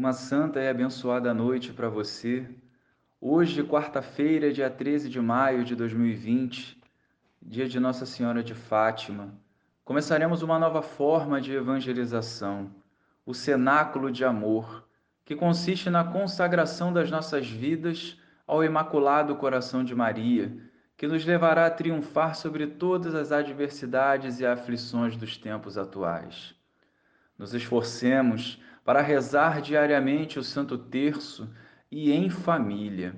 Uma 0.00 0.14
santa 0.14 0.58
e 0.58 0.66
abençoada 0.66 1.34
noite 1.34 1.74
para 1.74 1.90
você. 1.90 2.48
Hoje, 3.20 3.62
quarta-feira, 3.62 4.50
dia 4.50 4.70
13 4.70 5.10
de 5.10 5.20
maio 5.20 5.62
de 5.62 5.76
2020, 5.76 6.80
dia 7.42 7.68
de 7.68 7.78
Nossa 7.78 8.06
Senhora 8.06 8.42
de 8.42 8.54
Fátima, 8.54 9.34
começaremos 9.84 10.40
uma 10.40 10.58
nova 10.58 10.80
forma 10.80 11.38
de 11.38 11.52
evangelização, 11.52 12.70
o 13.26 13.34
cenáculo 13.34 14.10
de 14.10 14.24
amor, 14.24 14.88
que 15.22 15.36
consiste 15.36 15.90
na 15.90 16.02
consagração 16.02 16.90
das 16.90 17.10
nossas 17.10 17.46
vidas 17.46 18.18
ao 18.46 18.64
Imaculado 18.64 19.36
Coração 19.36 19.84
de 19.84 19.94
Maria, 19.94 20.50
que 20.96 21.06
nos 21.06 21.26
levará 21.26 21.66
a 21.66 21.70
triunfar 21.70 22.36
sobre 22.36 22.66
todas 22.66 23.14
as 23.14 23.32
adversidades 23.32 24.40
e 24.40 24.46
aflições 24.46 25.14
dos 25.14 25.36
tempos 25.36 25.76
atuais. 25.76 26.54
Nos 27.36 27.52
esforcemos 27.52 28.58
para 28.90 29.02
rezar 29.02 29.62
diariamente 29.62 30.36
o 30.36 30.42
Santo 30.42 30.76
Terço 30.76 31.48
e 31.92 32.10
em 32.10 32.28
família. 32.28 33.14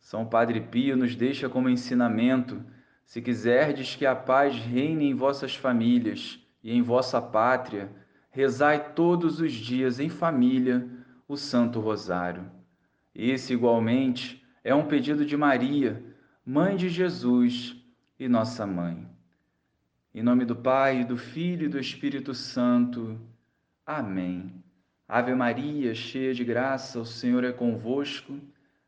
São 0.00 0.26
Padre 0.26 0.60
Pio 0.60 0.96
nos 0.96 1.14
deixa 1.14 1.48
como 1.48 1.68
ensinamento: 1.68 2.60
se 3.04 3.22
quiserdes 3.22 3.94
que 3.94 4.04
a 4.04 4.16
paz 4.16 4.56
reine 4.56 5.08
em 5.08 5.14
vossas 5.14 5.54
famílias 5.54 6.44
e 6.64 6.72
em 6.72 6.82
vossa 6.82 7.22
pátria, 7.22 7.92
rezai 8.28 8.92
todos 8.92 9.38
os 9.38 9.52
dias 9.52 10.00
em 10.00 10.08
família 10.08 10.84
o 11.28 11.36
Santo 11.36 11.78
Rosário. 11.78 12.50
Esse, 13.14 13.52
igualmente, 13.52 14.44
é 14.64 14.74
um 14.74 14.88
pedido 14.88 15.24
de 15.24 15.36
Maria, 15.36 16.02
Mãe 16.44 16.74
de 16.74 16.88
Jesus 16.88 17.76
e 18.18 18.28
nossa 18.28 18.66
mãe. 18.66 19.08
Em 20.12 20.24
nome 20.24 20.44
do 20.44 20.56
Pai, 20.56 21.04
do 21.04 21.16
Filho 21.16 21.66
e 21.66 21.68
do 21.68 21.78
Espírito 21.78 22.34
Santo. 22.34 23.16
Amém. 23.86 24.63
Ave 25.08 25.34
Maria, 25.34 25.94
cheia 25.94 26.32
de 26.32 26.42
graça, 26.42 26.98
o 26.98 27.04
Senhor 27.04 27.44
é 27.44 27.52
convosco. 27.52 28.38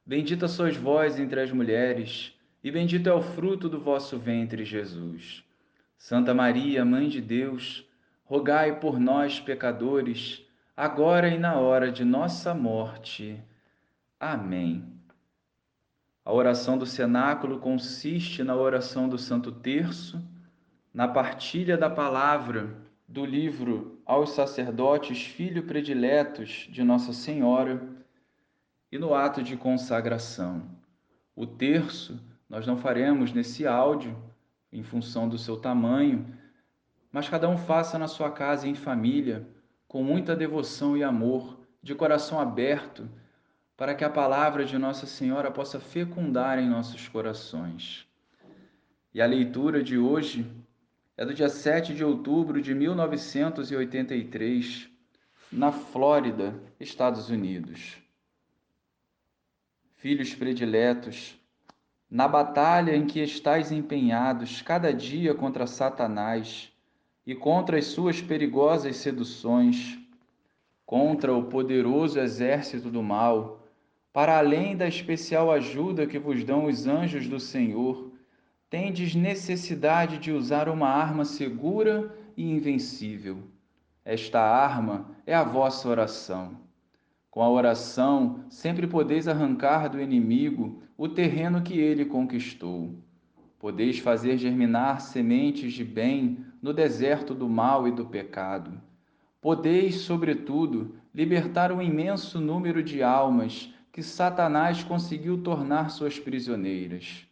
Bendita 0.05 0.49
sois 0.49 0.77
vós 0.77 1.19
entre 1.19 1.41
as 1.41 1.53
mulheres, 1.53 2.33
e 2.65 2.71
bendito 2.71 3.09
é 3.09 3.13
o 3.13 3.21
fruto 3.21 3.69
do 3.69 3.79
vosso 3.79 4.19
ventre, 4.19 4.65
Jesus. 4.65 5.45
Santa 5.99 6.33
Maria, 6.33 6.85
Mãe 6.85 7.09
de 7.09 7.21
Deus, 7.21 7.87
rogai 8.25 8.81
por 8.81 8.99
nós, 8.99 9.41
pecadores, 9.41 10.43
agora 10.77 11.29
e 11.29 11.39
na 11.39 11.57
hora 11.57 11.93
de 11.93 12.05
nossa 12.05 12.55
morte. 12.55 13.39
Amém. 14.19 14.85
A 16.25 16.33
oração 16.33 16.79
do 16.79 16.87
cenáculo 16.87 17.61
consiste 17.61 18.43
na 18.43 18.57
oração 18.57 19.09
do 19.09 19.19
Santo 19.19 19.53
Terço, 19.53 20.21
na 20.93 21.07
partilha 21.07 21.77
da 21.77 21.91
palavra 21.91 22.75
do 23.07 23.25
livro 23.25 23.96
Aos 24.07 24.31
Sacerdotes 24.31 25.27
Filho 25.27 25.65
Prediletos 25.65 26.69
de 26.71 26.85
Nossa 26.85 27.13
Senhora 27.13 27.83
e 28.93 28.97
no 28.97 29.13
ato 29.13 29.43
de 29.43 29.57
consagração. 29.57 30.63
O 31.35 31.45
terço 31.45 32.17
nós 32.49 32.65
não 32.69 32.77
faremos 32.77 33.33
nesse 33.33 33.67
áudio, 33.67 34.17
em 34.73 34.85
função 34.85 35.29
do 35.29 35.37
seu 35.37 35.57
tamanho, 35.57 36.25
mas 37.11 37.29
cada 37.29 37.49
um 37.49 37.59
faça 37.59 37.99
na 37.99 38.07
sua 38.07 38.31
casa 38.31 38.69
e 38.69 38.71
em 38.71 38.77
família, 38.77 39.45
com 39.89 40.05
muita 40.05 40.37
devoção 40.37 40.97
e 40.97 41.03
amor, 41.03 41.59
de 41.83 41.93
coração 41.93 42.39
aberto, 42.39 43.11
para 43.77 43.93
que 43.93 44.05
a 44.05 44.11
palavra 44.11 44.65
de 44.65 44.79
Nossa 44.79 45.05
Senhora 45.05 45.51
possa 45.51 45.81
fecundar 45.81 46.61
em 46.61 46.69
nossos 46.69 47.09
corações. 47.09 48.07
E 49.13 49.21
a 49.21 49.27
leitura 49.27 49.83
de 49.83 49.99
hoje 49.99 50.49
é 51.17 51.25
do 51.25 51.33
dia 51.33 51.49
7 51.49 51.95
de 51.95 52.05
outubro 52.05 52.61
de 52.61 52.75
1983, 52.75 54.91
na 55.51 55.73
Flórida, 55.73 56.55
Estados 56.79 57.31
Unidos. 57.31 57.97
Filhos 59.95 60.35
prediletos, 60.35 61.41
na 62.11 62.29
batalha 62.29 62.95
em 62.95 63.07
que 63.07 63.21
estáis 63.21 63.73
empenhados 63.73 64.61
cada 64.61 64.93
dia 64.93 65.35
contra 65.35 65.67
Satanás 65.67 66.71
e 67.27 67.35
contra 67.35 67.79
as 67.79 67.87
suas 67.87 68.21
perigosas 68.21 68.97
seduções, 68.97 69.99
contra 70.85 71.35
o 71.35 71.45
poderoso 71.45 72.21
exército 72.21 72.91
do 72.91 73.03
mal, 73.03 73.67
para 74.13 74.37
além 74.37 74.77
da 74.77 74.87
especial 74.87 75.51
ajuda 75.51 76.07
que 76.07 76.19
vos 76.19 76.45
dão 76.45 76.67
os 76.67 76.87
anjos 76.87 77.27
do 77.27 77.41
Senhor, 77.41 78.06
tendes 78.69 79.15
necessidade 79.15 80.19
de 80.19 80.33
usar 80.33 80.69
uma 80.69 80.89
arma 80.89 81.25
segura 81.25 82.13
e 82.37 82.51
invencível. 82.51 83.45
Esta 84.05 84.41
arma 84.41 85.11
é 85.27 85.35
a 85.35 85.45
vossa 85.45 85.89
oração. 85.89 86.61
Com 87.31 87.43
a 87.43 87.51
oração, 87.51 88.45
sempre 88.49 88.87
podeis 88.87 89.29
arrancar 89.29 89.89
do 89.89 90.01
inimigo 90.01 90.83
o 90.97 91.09
terreno 91.09 91.63
que 91.63 91.79
ele 91.79 92.05
conquistou. 92.05 92.95
Podeis 93.59 93.99
fazer 93.99 94.39
germinar 94.39 95.01
sementes 95.01 95.73
de 95.73 95.85
bem 95.85 96.45
no 96.63 96.73
deserto 96.73 97.35
do 97.35 97.49
mal 97.49 97.87
e 97.87 97.93
do 97.93 98.07
pecado. 98.07 98.81
Podeis, 99.41 99.97
sobretudo, 99.97 100.97
libertar 101.15 101.71
um 101.71 101.81
imenso 101.81 102.41
número 102.41 102.83
de 102.83 103.03
almas 103.03 103.73
que 103.93 104.03
Satanás 104.03 104.83
conseguiu 104.83 105.43
tornar 105.43 105.91
suas 105.91 106.19
prisioneiras. 106.19 107.26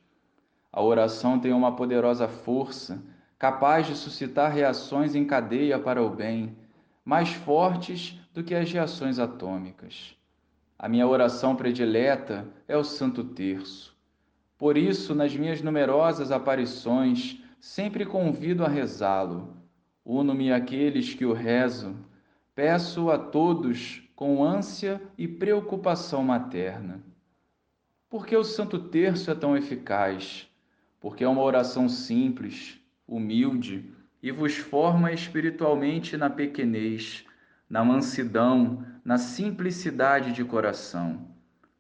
A 0.76 0.82
oração 0.82 1.38
tem 1.38 1.52
uma 1.52 1.76
poderosa 1.76 2.26
força, 2.26 3.00
capaz 3.38 3.86
de 3.86 3.94
suscitar 3.94 4.50
reações 4.50 5.14
em 5.14 5.24
cadeia 5.24 5.78
para 5.78 6.02
o 6.02 6.10
bem, 6.10 6.56
mais 7.04 7.32
fortes 7.32 8.18
do 8.32 8.42
que 8.42 8.56
as 8.56 8.72
reações 8.72 9.20
atômicas. 9.20 10.16
A 10.76 10.88
minha 10.88 11.06
oração 11.06 11.54
predileta 11.54 12.44
é 12.66 12.76
o 12.76 12.82
Santo 12.82 13.22
Terço. 13.22 13.96
Por 14.58 14.76
isso, 14.76 15.14
nas 15.14 15.36
minhas 15.36 15.62
numerosas 15.62 16.32
aparições, 16.32 17.40
sempre 17.60 18.04
convido 18.04 18.64
a 18.64 18.68
rezá-lo. 18.68 19.56
Uno-me 20.04 20.52
àqueles 20.52 21.14
que 21.14 21.24
o 21.24 21.32
rezam. 21.32 21.94
Peço 22.52 23.12
a 23.12 23.16
todos 23.16 24.02
com 24.16 24.42
ânsia 24.42 25.00
e 25.16 25.28
preocupação 25.28 26.24
materna. 26.24 27.00
Por 28.10 28.26
que 28.26 28.36
o 28.36 28.42
Santo 28.42 28.76
Terço 28.80 29.30
é 29.30 29.36
tão 29.36 29.56
eficaz? 29.56 30.50
Porque 31.04 31.22
é 31.22 31.28
uma 31.28 31.42
oração 31.42 31.86
simples, 31.86 32.80
humilde 33.06 33.92
e 34.22 34.32
vos 34.32 34.56
forma 34.56 35.12
espiritualmente 35.12 36.16
na 36.16 36.30
pequenez, 36.30 37.26
na 37.68 37.84
mansidão, 37.84 38.82
na 39.04 39.18
simplicidade 39.18 40.32
de 40.32 40.42
coração. 40.42 41.28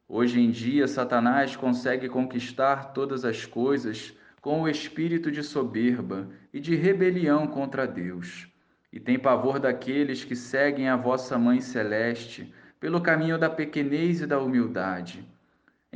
Hoje 0.06 0.38
em 0.38 0.50
dia, 0.50 0.86
Satanás 0.86 1.56
consegue 1.56 2.06
conquistar 2.06 2.92
todas 2.92 3.24
as 3.24 3.46
coisas 3.46 4.12
com 4.42 4.60
o 4.60 4.68
espírito 4.68 5.32
de 5.32 5.42
soberba 5.42 6.28
e 6.52 6.60
de 6.60 6.76
rebelião 6.76 7.46
contra 7.46 7.86
Deus, 7.86 8.46
e 8.92 9.00
tem 9.00 9.18
pavor 9.18 9.58
daqueles 9.58 10.22
que 10.22 10.36
seguem 10.36 10.90
a 10.90 10.96
vossa 10.96 11.38
Mãe 11.38 11.62
Celeste 11.62 12.52
pelo 12.78 13.00
caminho 13.00 13.38
da 13.38 13.48
pequenez 13.48 14.20
e 14.20 14.26
da 14.26 14.38
humildade 14.38 15.26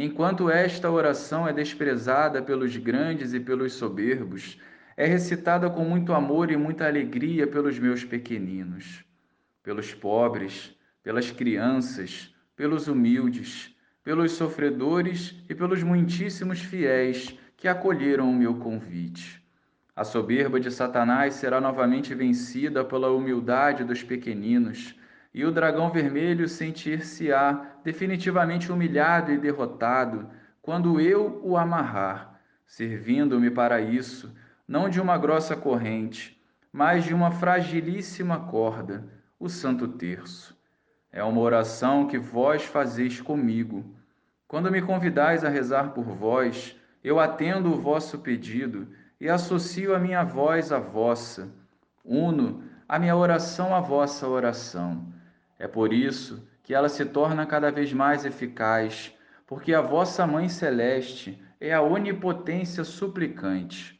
Enquanto 0.00 0.48
esta 0.48 0.88
oração 0.88 1.48
é 1.48 1.52
desprezada 1.52 2.40
pelos 2.40 2.76
grandes 2.76 3.34
e 3.34 3.40
pelos 3.40 3.72
soberbos, 3.72 4.56
é 4.96 5.04
recitada 5.04 5.68
com 5.68 5.84
muito 5.84 6.12
amor 6.12 6.52
e 6.52 6.56
muita 6.56 6.86
alegria 6.86 7.48
pelos 7.48 7.80
meus 7.80 8.04
pequeninos, 8.04 9.04
pelos 9.60 9.92
pobres, 9.92 10.72
pelas 11.02 11.32
crianças, 11.32 12.32
pelos 12.54 12.86
humildes, 12.86 13.74
pelos 14.04 14.30
sofredores 14.30 15.34
e 15.48 15.54
pelos 15.54 15.82
muitíssimos 15.82 16.60
fiéis 16.60 17.36
que 17.56 17.66
acolheram 17.66 18.30
o 18.30 18.34
meu 18.36 18.54
convite. 18.54 19.44
A 19.96 20.04
soberba 20.04 20.60
de 20.60 20.70
Satanás 20.70 21.34
será 21.34 21.60
novamente 21.60 22.14
vencida 22.14 22.84
pela 22.84 23.10
humildade 23.10 23.82
dos 23.82 24.04
pequeninos 24.04 24.94
e 25.32 25.44
o 25.44 25.52
dragão 25.52 25.90
vermelho 25.90 26.48
sentir-se-á 26.48 27.76
definitivamente 27.84 28.72
humilhado 28.72 29.30
e 29.30 29.38
derrotado 29.38 30.28
quando 30.62 31.00
eu 31.00 31.40
o 31.42 31.56
amarrar, 31.56 32.40
servindo-me 32.66 33.50
para 33.50 33.80
isso, 33.80 34.34
não 34.66 34.88
de 34.88 35.00
uma 35.00 35.16
grossa 35.16 35.56
corrente, 35.56 36.38
mas 36.72 37.04
de 37.04 37.14
uma 37.14 37.30
fragilíssima 37.30 38.38
corda, 38.38 39.08
o 39.40 39.48
Santo 39.48 39.88
Terço. 39.88 40.54
É 41.10 41.24
uma 41.24 41.40
oração 41.40 42.06
que 42.06 42.18
vós 42.18 42.64
fazeis 42.64 43.20
comigo. 43.20 43.96
Quando 44.46 44.70
me 44.70 44.82
convidais 44.82 45.42
a 45.42 45.48
rezar 45.48 45.92
por 45.92 46.04
vós, 46.04 46.76
eu 47.02 47.18
atendo 47.18 47.72
o 47.72 47.80
vosso 47.80 48.18
pedido 48.18 48.88
e 49.18 49.28
associo 49.28 49.94
a 49.94 49.98
minha 49.98 50.22
voz 50.22 50.70
à 50.70 50.78
vossa. 50.78 51.48
Uno 52.04 52.62
a 52.86 52.98
minha 52.98 53.16
oração 53.16 53.74
à 53.74 53.80
vossa 53.80 54.28
oração 54.28 55.06
é 55.58 55.66
por 55.66 55.92
isso 55.92 56.46
que 56.62 56.74
ela 56.74 56.88
se 56.88 57.04
torna 57.04 57.46
cada 57.46 57.70
vez 57.70 57.92
mais 57.92 58.24
eficaz, 58.24 59.14
porque 59.46 59.74
a 59.74 59.80
vossa 59.80 60.26
Mãe 60.26 60.48
Celeste 60.48 61.42
é 61.60 61.72
a 61.72 61.82
onipotência 61.82 62.84
suplicante. 62.84 63.98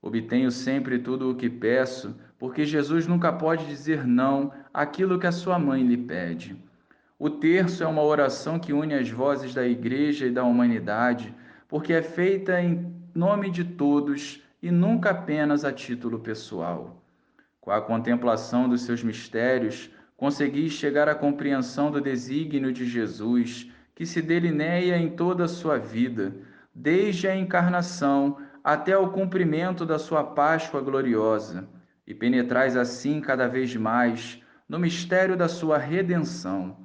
Obtenho 0.00 0.50
sempre 0.50 0.98
tudo 0.98 1.30
o 1.30 1.34
que 1.34 1.48
peço, 1.48 2.16
porque 2.38 2.64
Jesus 2.64 3.06
nunca 3.06 3.32
pode 3.32 3.66
dizer 3.66 4.06
não 4.06 4.52
àquilo 4.74 5.18
que 5.18 5.26
a 5.26 5.32
sua 5.32 5.58
mãe 5.58 5.86
lhe 5.86 5.96
pede. 5.96 6.56
O 7.18 7.30
terço 7.30 7.84
é 7.84 7.86
uma 7.86 8.02
oração 8.02 8.58
que 8.58 8.72
une 8.72 8.94
as 8.94 9.08
vozes 9.08 9.54
da 9.54 9.64
Igreja 9.66 10.26
e 10.26 10.32
da 10.32 10.42
humanidade, 10.42 11.32
porque 11.68 11.92
é 11.92 12.02
feita 12.02 12.60
em 12.60 12.92
nome 13.14 13.48
de 13.48 13.64
todos 13.64 14.42
e 14.60 14.70
nunca 14.70 15.10
apenas 15.10 15.64
a 15.64 15.72
título 15.72 16.18
pessoal. 16.18 17.00
Com 17.60 17.70
a 17.70 17.80
contemplação 17.80 18.68
dos 18.68 18.82
seus 18.82 19.04
mistérios, 19.04 19.88
consegui 20.22 20.70
chegar 20.70 21.08
à 21.08 21.16
compreensão 21.16 21.90
do 21.90 22.00
desígnio 22.00 22.72
de 22.72 22.86
Jesus, 22.86 23.68
que 23.92 24.06
se 24.06 24.22
delineia 24.22 24.96
em 24.96 25.16
toda 25.16 25.46
a 25.46 25.48
sua 25.48 25.78
vida, 25.78 26.32
desde 26.72 27.26
a 27.26 27.34
encarnação 27.34 28.38
até 28.62 28.96
o 28.96 29.10
cumprimento 29.10 29.84
da 29.84 29.98
sua 29.98 30.22
Páscoa 30.22 30.80
gloriosa, 30.80 31.68
e 32.06 32.14
penetrais 32.14 32.76
assim 32.76 33.20
cada 33.20 33.48
vez 33.48 33.74
mais 33.74 34.40
no 34.68 34.78
mistério 34.78 35.36
da 35.36 35.48
sua 35.48 35.76
redenção. 35.76 36.76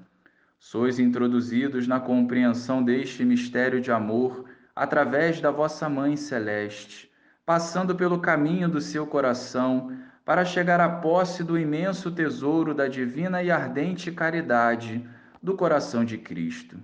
Sois 0.58 0.98
introduzidos 0.98 1.88
na 1.88 2.00
compreensão 2.00 2.82
deste 2.82 3.24
mistério 3.24 3.80
de 3.80 3.92
amor 3.92 4.46
através 4.76 5.40
da 5.40 5.52
vossa 5.52 5.88
Mãe 5.88 6.16
Celeste, 6.16 7.08
passando 7.46 7.96
pelo 7.96 8.18
caminho 8.18 8.68
do 8.68 8.82
seu 8.82 9.06
coração 9.06 9.96
para 10.28 10.44
chegar 10.44 10.82
à 10.82 10.90
posse 10.90 11.42
do 11.42 11.58
imenso 11.58 12.12
tesouro 12.12 12.74
da 12.74 12.90
divina 12.90 13.42
e 13.42 13.50
ardente 13.50 14.12
caridade 14.12 15.08
do 15.42 15.56
coração 15.56 16.04
de 16.04 16.18
Cristo. 16.18 16.78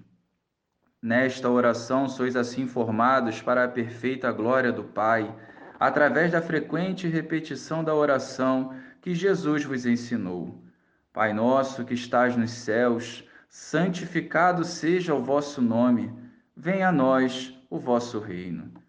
Nesta 1.02 1.50
oração 1.50 2.08
sois 2.08 2.38
assim 2.38 2.68
formados 2.68 3.42
para 3.42 3.66
a 3.66 3.68
perfeita 3.68 4.32
glória 4.32 4.72
do 4.72 4.86
Pai, 4.86 5.30
através 5.78 6.32
da 6.32 6.42
frequente 6.42 7.06
repetição 7.10 7.84
da 7.84 7.94
oração 7.94 8.74
que 9.02 9.14
Jesus 9.14 9.66
vos 9.66 9.86
ensinou. 9.86 10.64
Pai 11.12 11.34
nosso 11.34 11.84
que 11.84 11.96
estás 11.96 12.38
nos 12.38 12.52
céus, 12.52 13.28
santificado 13.50 14.64
seja 14.64 15.14
o 15.14 15.22
vosso 15.22 15.62
nome, 15.62 16.14
venha 16.56 16.88
a 16.88 16.94
nós 16.94 17.54
o 17.70 17.78
vosso 17.78 18.22
reino. 18.22 18.83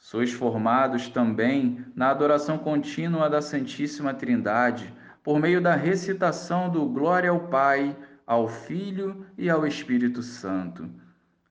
Sois 0.00 0.32
formados 0.32 1.08
também 1.08 1.86
na 1.94 2.10
adoração 2.10 2.58
contínua 2.58 3.30
da 3.30 3.40
Santíssima 3.40 4.12
Trindade, 4.12 4.92
por 5.22 5.38
meio 5.38 5.60
da 5.60 5.76
recitação 5.76 6.68
do 6.68 6.84
Glória 6.86 7.30
ao 7.30 7.46
Pai, 7.46 7.96
ao 8.26 8.48
Filho 8.48 9.24
e 9.38 9.48
ao 9.48 9.64
Espírito 9.64 10.20
Santo 10.20 10.90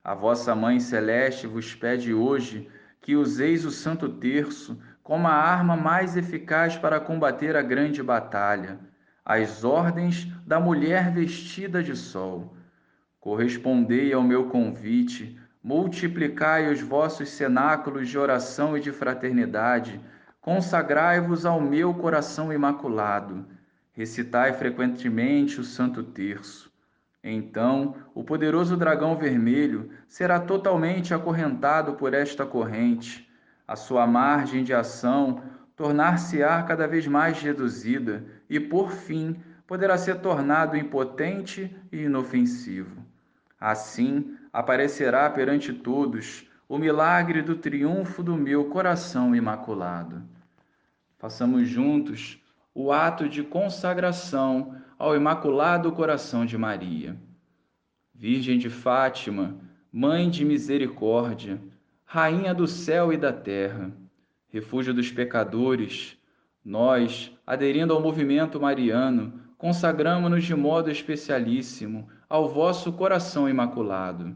a 0.02 0.14
vossa 0.14 0.54
Mãe 0.54 0.80
Celeste 0.80 1.46
vos 1.46 1.74
pede 1.74 2.14
hoje 2.14 2.68
que 3.00 3.16
useis 3.16 3.64
o 3.64 3.70
Santo 3.70 4.08
Terço 4.08 4.80
como 5.02 5.28
a 5.28 5.32
arma 5.32 5.76
mais 5.76 6.16
eficaz 6.16 6.76
para 6.76 7.00
combater 7.00 7.54
a 7.54 7.62
grande 7.62 8.02
batalha, 8.02 8.78
as 9.24 9.62
ordens 9.62 10.26
da 10.46 10.58
mulher 10.58 11.12
vestida 11.12 11.82
de 11.82 11.94
sol. 11.94 12.56
Correspondei 13.18 14.12
ao 14.12 14.22
meu 14.22 14.48
convite, 14.48 15.38
multiplicai 15.62 16.72
os 16.72 16.80
vossos 16.80 17.28
cenáculos 17.30 18.08
de 18.08 18.18
oração 18.18 18.76
e 18.76 18.80
de 18.80 18.92
fraternidade, 18.92 20.00
consagrai-vos 20.40 21.44
ao 21.44 21.60
meu 21.60 21.92
coração 21.92 22.52
imaculado, 22.52 23.46
recitai 23.92 24.54
frequentemente 24.54 25.60
o 25.60 25.64
Santo 25.64 26.02
Terço. 26.02 26.70
Então, 27.22 27.96
o 28.14 28.24
poderoso 28.24 28.76
dragão 28.76 29.16
vermelho 29.16 29.90
será 30.08 30.40
totalmente 30.40 31.12
acorrentado 31.12 31.92
por 31.94 32.14
esta 32.14 32.46
corrente. 32.46 33.28
A 33.68 33.76
sua 33.76 34.06
margem 34.06 34.64
de 34.64 34.72
ação 34.72 35.42
tornar-se-á 35.76 36.62
cada 36.62 36.88
vez 36.88 37.06
mais 37.06 37.40
reduzida 37.40 38.24
e, 38.48 38.58
por 38.58 38.90
fim, 38.90 39.36
poderá 39.66 39.98
ser 39.98 40.16
tornado 40.16 40.76
impotente 40.76 41.76
e 41.92 42.04
inofensivo. 42.04 43.04
Assim, 43.60 44.36
aparecerá 44.52 45.28
perante 45.30 45.72
todos 45.72 46.46
o 46.68 46.78
milagre 46.78 47.42
do 47.42 47.56
triunfo 47.56 48.22
do 48.22 48.36
meu 48.36 48.66
coração 48.66 49.34
imaculado. 49.34 50.22
Façamos 51.18 51.68
juntos 51.68 52.40
o 52.74 52.92
ato 52.92 53.28
de 53.28 53.42
consagração 53.42 54.76
ao 54.98 55.16
Imaculado 55.16 55.90
Coração 55.92 56.46
de 56.46 56.56
Maria. 56.56 57.16
Virgem 58.14 58.58
de 58.58 58.70
Fátima, 58.70 59.56
Mãe 59.92 60.30
de 60.30 60.44
Misericórdia, 60.44 61.60
Rainha 62.04 62.54
do 62.54 62.66
céu 62.66 63.12
e 63.12 63.16
da 63.16 63.32
terra, 63.32 63.90
refúgio 64.48 64.92
dos 64.92 65.10
pecadores, 65.10 66.18
nós, 66.64 67.32
aderindo 67.46 67.92
ao 67.92 68.00
movimento 68.00 68.60
mariano, 68.60 69.40
consagramos-nos 69.60 70.42
de 70.42 70.54
modo 70.54 70.90
especialíssimo 70.90 72.08
ao 72.30 72.48
vosso 72.48 72.90
coração 72.94 73.46
imaculado. 73.46 74.34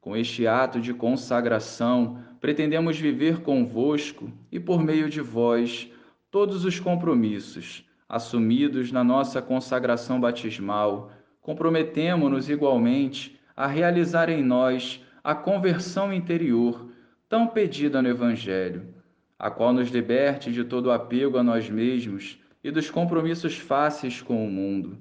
Com 0.00 0.16
este 0.16 0.46
ato 0.46 0.80
de 0.80 0.94
consagração, 0.94 2.18
pretendemos 2.40 2.98
viver 2.98 3.42
convosco 3.42 4.32
e, 4.50 4.58
por 4.58 4.82
meio 4.82 5.10
de 5.10 5.20
vós, 5.20 5.90
todos 6.30 6.64
os 6.64 6.80
compromissos 6.80 7.86
assumidos 8.08 8.90
na 8.90 9.04
nossa 9.04 9.42
consagração 9.42 10.18
batismal, 10.18 11.10
comprometemo-nos 11.42 12.48
igualmente 12.48 13.38
a 13.54 13.66
realizar 13.66 14.30
em 14.30 14.42
nós 14.42 15.04
a 15.22 15.34
conversão 15.34 16.10
interior 16.10 16.88
tão 17.28 17.46
pedida 17.46 18.00
no 18.00 18.08
Evangelho, 18.08 18.94
a 19.38 19.50
qual 19.50 19.74
nos 19.74 19.90
liberte 19.90 20.50
de 20.50 20.64
todo 20.64 20.90
apego 20.90 21.36
a 21.36 21.42
nós 21.42 21.68
mesmos 21.68 22.38
e 22.64 22.70
dos 22.70 22.90
compromissos 22.90 23.58
fáceis 23.58 24.22
com 24.22 24.44
o 24.44 24.50
mundo, 24.50 24.98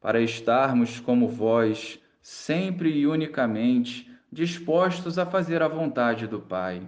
para 0.00 0.20
estarmos 0.20 0.98
como 0.98 1.28
vós, 1.28 2.00
sempre 2.20 2.90
e 2.90 3.06
unicamente 3.06 4.10
dispostos 4.32 5.16
a 5.16 5.24
fazer 5.24 5.62
a 5.62 5.68
vontade 5.68 6.26
do 6.26 6.40
Pai. 6.40 6.82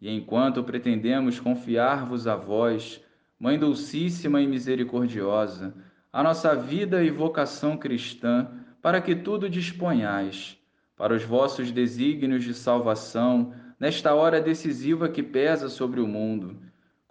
E 0.00 0.10
enquanto 0.10 0.64
pretendemos 0.64 1.38
confiar-vos 1.38 2.26
a 2.26 2.34
vós, 2.34 3.00
Mãe 3.38 3.56
Dulcíssima 3.56 4.42
e 4.42 4.48
Misericordiosa, 4.48 5.72
a 6.12 6.22
nossa 6.22 6.56
vida 6.56 7.02
e 7.04 7.10
vocação 7.10 7.76
cristã, 7.76 8.48
para 8.82 9.00
que 9.00 9.14
tudo 9.14 9.48
disponhais, 9.48 10.58
para 10.96 11.14
os 11.14 11.22
vossos 11.22 11.70
desígnios 11.70 12.42
de 12.42 12.52
salvação, 12.52 13.54
nesta 13.78 14.12
hora 14.12 14.40
decisiva 14.40 15.08
que 15.08 15.22
pesa 15.22 15.68
sobre 15.68 16.00
o 16.00 16.06
mundo. 16.06 16.60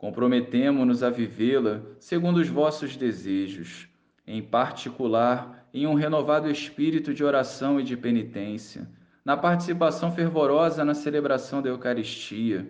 Comprometemo-nos 0.01 1.03
a 1.03 1.11
vivê-la 1.11 1.83
segundo 1.99 2.37
os 2.37 2.47
vossos 2.47 2.97
desejos, 2.97 3.87
em 4.25 4.41
particular 4.41 5.69
em 5.71 5.85
um 5.85 5.93
renovado 5.93 6.49
espírito 6.49 7.13
de 7.13 7.23
oração 7.23 7.79
e 7.79 7.83
de 7.83 7.95
penitência, 7.95 8.89
na 9.23 9.37
participação 9.37 10.11
fervorosa 10.11 10.83
na 10.83 10.95
celebração 10.95 11.61
da 11.61 11.69
Eucaristia, 11.69 12.67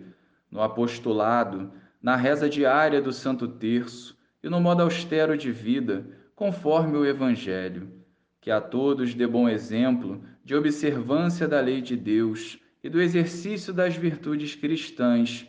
no 0.50 0.60
apostolado, 0.60 1.72
na 2.02 2.16
reza 2.16 2.50
diária 2.50 3.00
do 3.00 3.14
Santo 3.14 3.48
Terço 3.48 4.14
e 4.44 4.50
no 4.50 4.60
modo 4.60 4.82
austero 4.82 5.34
de 5.34 5.50
vida, 5.50 6.06
conforme 6.36 6.98
o 6.98 7.06
Evangelho, 7.06 7.90
que 8.42 8.50
a 8.50 8.60
todos 8.60 9.14
dê 9.14 9.26
bom 9.26 9.48
exemplo 9.48 10.22
de 10.44 10.54
observância 10.54 11.48
da 11.48 11.62
lei 11.62 11.80
de 11.80 11.96
Deus 11.96 12.58
e 12.84 12.90
do 12.90 13.00
exercício 13.00 13.72
das 13.72 13.96
virtudes 13.96 14.54
cristãs, 14.54 15.48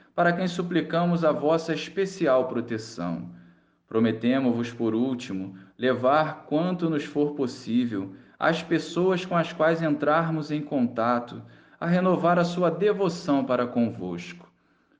para 0.15 0.33
quem 0.33 0.47
suplicamos 0.47 1.23
a 1.23 1.31
vossa 1.31 1.73
especial 1.73 2.47
proteção. 2.47 3.29
Prometemos-vos, 3.87 4.71
por 4.71 4.95
último, 4.95 5.55
levar 5.77 6.45
quanto 6.45 6.89
nos 6.89 7.03
for 7.03 7.33
possível 7.33 8.13
as 8.39 8.63
pessoas 8.63 9.25
com 9.25 9.35
as 9.35 9.53
quais 9.53 9.81
entrarmos 9.81 10.49
em 10.49 10.61
contato 10.61 11.41
a 11.79 11.85
renovar 11.85 12.39
a 12.39 12.43
sua 12.43 12.69
devoção 12.69 13.43
para 13.43 13.67
convosco. 13.67 14.51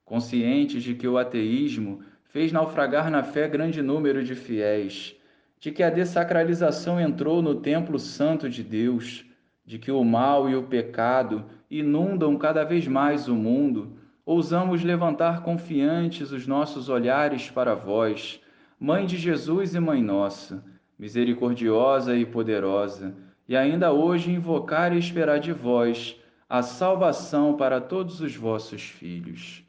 Conscientes 0.04 0.84
de 0.84 0.96
que 0.96 1.08
o 1.08 1.18
ateísmo 1.18 2.02
fez 2.26 2.52
naufragar 2.52 3.10
na 3.10 3.24
fé 3.24 3.48
grande 3.48 3.82
número 3.82 4.24
de 4.24 4.36
fiéis, 4.36 5.16
de 5.60 5.72
que 5.72 5.84
a 5.84 5.90
dessacralização 5.90 7.00
entrou 7.00 7.42
no 7.42 7.56
templo 7.56 8.00
santo 8.00 8.50
de 8.50 8.64
Deus, 8.64 9.26
de 9.66 9.78
que 9.78 9.92
o 9.92 10.04
mal 10.04 10.50
e 10.50 10.56
o 10.56 10.64
pecado 10.64 11.46
inundam 11.70 12.36
cada 12.38 12.64
vez 12.64 12.88
mais 12.88 13.28
o 13.28 13.36
mundo, 13.36 13.98
ousamos 14.32 14.82
levantar 14.82 15.44
confiantes 15.44 16.32
os 16.32 16.48
nossos 16.48 16.88
olhares 16.88 17.52
para 17.52 17.76
vós, 17.76 18.40
Mãe 18.80 19.06
de 19.06 19.18
Jesus 19.18 19.76
e 19.76 19.80
Mãe 19.80 20.02
Nossa, 20.02 20.64
misericordiosa 20.98 22.16
e 22.16 22.26
poderosa, 22.26 23.14
e 23.46 23.58
ainda 23.58 23.92
hoje 23.92 24.32
invocar 24.32 24.96
e 24.96 24.98
esperar 24.98 25.40
de 25.40 25.52
vós 25.52 26.16
a 26.50 26.62
salvação 26.62 27.58
para 27.58 27.82
todos 27.82 28.22
os 28.22 28.34
vossos 28.34 28.82
filhos. 28.84 29.66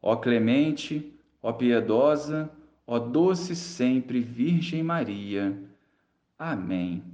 Ó 0.00 0.16
clemente, 0.16 1.14
ó 1.42 1.52
piedosa, 1.52 2.50
ó 2.86 2.98
doce 2.98 3.54
sempre 3.54 4.20
Virgem 4.20 4.82
Maria. 4.82 5.62
Amém. 6.38 7.04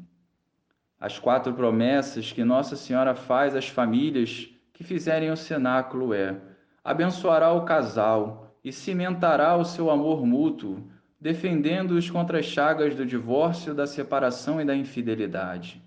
As 1.00 1.18
quatro 1.18 1.52
promessas 1.52 2.30
que 2.30 2.44
Nossa 2.44 2.76
Senhora 2.76 3.16
faz 3.16 3.56
às 3.56 3.66
famílias 3.66 4.48
que 4.72 4.84
fizerem 4.84 5.32
o 5.32 5.36
cenáculo 5.36 6.14
é: 6.14 6.51
abençoará 6.84 7.52
o 7.52 7.64
casal 7.64 8.56
e 8.64 8.72
cimentará 8.72 9.56
o 9.56 9.64
seu 9.64 9.90
amor 9.90 10.26
mútuo, 10.26 10.82
defendendo-os 11.20 12.10
contra 12.10 12.38
as 12.40 12.46
chagas 12.46 12.94
do 12.94 13.06
divórcio, 13.06 13.74
da 13.74 13.86
separação 13.86 14.60
e 14.60 14.64
da 14.64 14.74
infidelidade. 14.74 15.80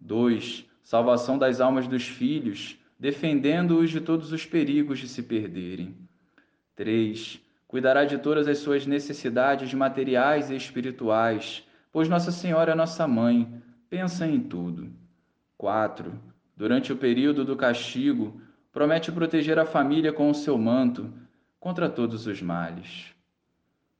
2. 0.00 0.66
Salvação 0.82 1.36
das 1.36 1.60
almas 1.60 1.86
dos 1.86 2.06
filhos, 2.06 2.78
defendendo-os 2.98 3.90
de 3.90 4.00
todos 4.00 4.32
os 4.32 4.46
perigos 4.46 4.98
de 4.98 5.08
se 5.08 5.22
perderem. 5.22 5.96
3. 6.74 7.40
Cuidará 7.66 8.04
de 8.04 8.18
todas 8.18 8.46
as 8.46 8.58
suas 8.58 8.86
necessidades 8.86 9.74
materiais 9.74 10.50
e 10.50 10.56
espirituais, 10.56 11.66
pois 11.92 12.08
Nossa 12.08 12.30
Senhora 12.30 12.72
é 12.72 12.74
nossa 12.74 13.06
mãe, 13.08 13.62
pensa 13.90 14.26
em 14.26 14.40
tudo. 14.40 14.90
4. 15.58 16.12
Durante 16.56 16.92
o 16.92 16.96
período 16.96 17.44
do 17.44 17.56
castigo, 17.56 18.40
promete 18.76 19.10
proteger 19.10 19.58
a 19.58 19.64
família 19.64 20.12
com 20.12 20.28
o 20.28 20.34
seu 20.34 20.58
manto 20.58 21.10
contra 21.58 21.88
todos 21.88 22.26
os 22.26 22.42
males. 22.42 23.06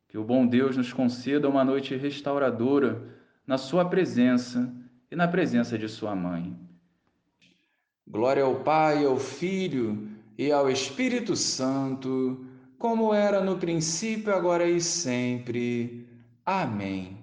Que 0.06 0.18
o 0.18 0.22
bom 0.22 0.46
Deus 0.46 0.76
nos 0.76 0.92
conceda 0.92 1.48
uma 1.48 1.64
noite 1.64 1.96
restauradora 1.96 3.02
na 3.46 3.56
Sua 3.56 3.86
presença 3.86 4.70
e 5.10 5.16
na 5.16 5.26
presença 5.26 5.78
de 5.78 5.88
Sua 5.88 6.14
mãe. 6.14 6.54
Glória 8.06 8.42
ao 8.42 8.56
Pai, 8.56 9.06
ao 9.06 9.16
Filho 9.16 10.10
e 10.36 10.52
ao 10.52 10.70
Espírito 10.70 11.34
Santo, 11.34 12.44
como 12.78 13.14
era 13.14 13.40
no 13.40 13.56
princípio, 13.56 14.34
agora 14.34 14.68
e 14.68 14.78
sempre. 14.78 16.06
Amém. 16.44 17.16